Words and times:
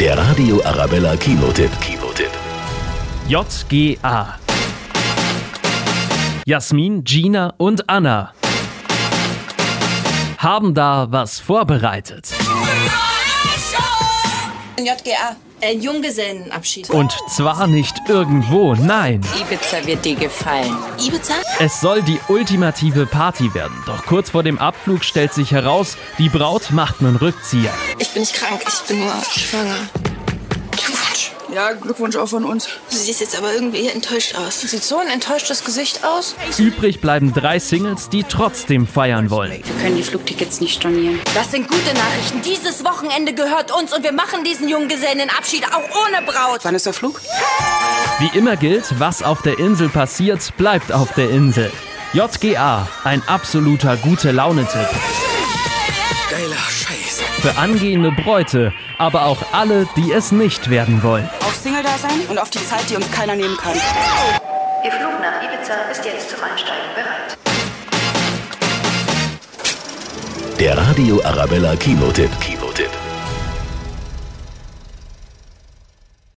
Der 0.00 0.16
Radio 0.16 0.62
Arabella 0.64 1.16
Kinotipp. 1.16 1.72
Kinotipp. 1.80 2.30
JGA. 3.26 4.38
Jasmin, 6.46 7.02
Gina 7.02 7.52
und 7.56 7.90
Anna 7.90 8.32
haben 10.38 10.72
da 10.72 11.08
was 11.10 11.40
vorbereitet. 11.40 12.30
JGA. 14.78 15.47
Ein 15.60 15.80
Junggesellenabschied. 15.80 16.88
Und 16.90 17.12
zwar 17.28 17.66
nicht 17.66 17.96
irgendwo, 18.08 18.74
nein. 18.74 19.20
Ibiza 19.40 19.84
wird 19.86 20.04
dir 20.04 20.14
gefallen. 20.14 20.76
Ibiza? 21.04 21.34
Es 21.58 21.80
soll 21.80 22.02
die 22.02 22.20
ultimative 22.28 23.06
Party 23.06 23.52
werden. 23.54 23.76
Doch 23.86 24.04
kurz 24.06 24.30
vor 24.30 24.44
dem 24.44 24.58
Abflug 24.58 25.02
stellt 25.02 25.34
sich 25.34 25.50
heraus, 25.50 25.96
die 26.18 26.28
Braut 26.28 26.70
macht 26.70 27.00
einen 27.00 27.16
Rückzieher. 27.16 27.72
Ich 27.98 28.10
bin 28.10 28.22
nicht 28.22 28.34
krank, 28.34 28.62
ich 28.66 28.86
bin 28.86 29.00
nur 29.00 29.14
schwanger. 29.36 29.88
Glückwunsch. 31.58 31.70
Ja, 31.70 31.72
Glückwunsch 31.72 32.16
auch 32.16 32.28
von 32.28 32.44
uns. 32.44 32.68
Du 32.90 32.96
siehst 32.96 33.20
jetzt 33.20 33.36
aber 33.36 33.52
irgendwie 33.52 33.88
enttäuscht 33.88 34.36
aus. 34.36 34.60
Sieht 34.60 34.82
so 34.82 34.98
ein 34.98 35.08
enttäuschtes 35.08 35.64
Gesicht 35.64 36.04
aus. 36.04 36.34
Übrig 36.58 37.00
bleiben 37.00 37.32
drei 37.34 37.58
Singles, 37.58 38.08
die 38.08 38.22
trotzdem 38.22 38.86
feiern 38.86 39.30
wollen. 39.30 39.50
Wir 39.50 39.82
können 39.82 39.96
die 39.96 40.02
Flugtickets 40.02 40.60
nicht 40.60 40.76
stornieren. 40.76 41.20
Das 41.34 41.50
sind 41.50 41.68
gute 41.68 41.94
Nachrichten. 41.94 42.42
Dieses 42.42 42.84
Wochenende 42.84 43.34
gehört 43.34 43.72
uns 43.72 43.92
und 43.92 44.04
wir 44.04 44.12
machen 44.12 44.44
diesen 44.44 44.68
Junggesellenabschied 44.68 45.64
auch 45.72 46.06
ohne 46.06 46.24
Braut. 46.24 46.60
Wann 46.62 46.74
ist 46.74 46.86
der 46.86 46.92
Flug? 46.92 47.20
Wie 48.20 48.38
immer 48.38 48.56
gilt, 48.56 48.98
was 48.98 49.22
auf 49.22 49.42
der 49.42 49.58
Insel 49.58 49.88
passiert, 49.88 50.56
bleibt 50.56 50.92
auf 50.92 51.12
der 51.14 51.30
Insel. 51.30 51.70
JGA, 52.12 52.88
ein 53.04 53.22
absoluter 53.26 53.96
gute 53.96 54.32
Laune-Tipp. 54.32 54.88
Geiler 56.30 56.56
Scheiß. 56.56 57.22
Für 57.40 57.56
angehende 57.56 58.12
Bräute, 58.12 58.74
aber 58.98 59.24
auch 59.24 59.38
alle, 59.52 59.88
die 59.96 60.12
es 60.12 60.30
nicht 60.30 60.68
werden 60.68 61.02
wollen. 61.02 61.28
Auf 61.40 61.54
Single-Dasein 61.54 62.20
und 62.28 62.38
auf 62.38 62.50
die 62.50 62.62
Zeit, 62.66 62.90
die 62.90 62.96
uns 62.96 63.10
keiner 63.10 63.34
nehmen 63.34 63.56
kann. 63.56 63.74
Ihr 64.84 64.92
Flug 64.92 65.12
nach 65.22 65.42
Ibiza 65.42 65.74
ist 65.90 66.04
jetzt 66.04 66.28
zum 66.28 66.40
Einsteigen 66.44 66.84
bereit. 66.94 67.38
Der 70.60 70.76
Radio 70.76 71.22
Arabella 71.24 71.74
Kinotipp. 71.76 72.30
Kinotipp. 72.40 72.90